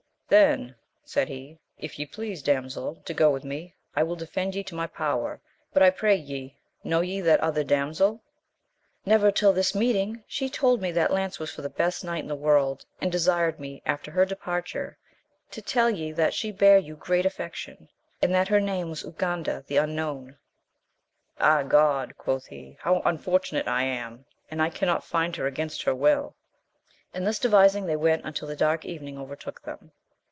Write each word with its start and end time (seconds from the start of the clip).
Then, 0.31 0.75
said 1.03 1.27
he, 1.27 1.59
if 1.77 1.99
ye 1.99 2.05
please, 2.05 2.41
damsel, 2.41 2.95
to 3.03 3.13
go 3.13 3.29
with 3.29 3.43
me, 3.43 3.75
I 3.97 4.03
will 4.03 4.15
defend 4.15 4.55
ye 4.55 4.63
to 4.63 4.75
my 4.75 4.87
power; 4.87 5.41
but 5.73 5.83
I 5.83 5.89
pray 5.89 6.15
ye, 6.15 6.55
know 6.85 7.01
ye 7.01 7.19
that 7.19 7.41
other 7.41 7.65
damsel 7.65 8.11
1 8.11 8.21
Never 9.07 9.29
till 9.29 9.51
this 9.51 9.75
meet 9.75 9.97
ing: 9.97 10.23
she 10.29 10.47
told 10.49 10.81
me 10.81 10.89
that 10.93 11.11
lance 11.11 11.37
was 11.37 11.51
for 11.51 11.61
the 11.61 11.69
best 11.69 12.05
knight 12.05 12.21
in 12.21 12.29
the 12.29 12.35
world; 12.37 12.85
and 13.01 13.11
desired 13.11 13.59
me, 13.59 13.81
after 13.85 14.09
her 14.11 14.23
departure, 14.25 14.97
to 15.49 15.61
tell 15.61 15.89
ye 15.89 16.13
that 16.13 16.33
she 16.33 16.49
bare 16.49 16.77
you 16.77 16.95
great 16.95 17.25
aflTection, 17.25 17.89
and 18.21 18.33
that 18.33 18.47
her 18.47 18.61
name 18.61 18.89
was 18.89 19.03
Urganda 19.03 19.65
the 19.67 19.75
Unknown. 19.75 20.37
Ah 21.41 21.61
God! 21.61 22.15
quoth 22.17 22.45
he, 22.45 22.77
how 22.79 23.01
unfortunate 23.03 23.67
I 23.67 23.83
am! 23.83 24.23
and 24.49 24.61
I 24.61 24.69
cannot 24.69 25.03
find 25.03 25.35
her 25.35 25.45
against 25.45 25.83
her 25.83 25.93
will! 25.93 26.37
And 27.13 27.27
thus 27.27 27.37
devising 27.37 27.85
they 27.85 27.97
went 27.97 28.21
until 28.23 28.47
the 28.47 28.55
dark 28.55 28.85
evening 28.85 29.17
overtook 29.17 29.63
them. 29.63 29.91